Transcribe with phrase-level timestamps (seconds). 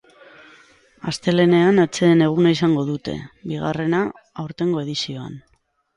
[1.11, 3.15] Astelehenean atseden eguna izango dute,
[3.53, 4.01] bigarrena
[4.45, 5.41] aurtengo edizioan.